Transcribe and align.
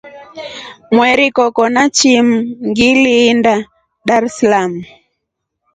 Mweri 0.95 1.27
koko 1.35 1.63
na 1.73 1.83
chimu 1.95 2.37
ngiliinda 2.67 3.53
Darsalamu. 4.07 4.81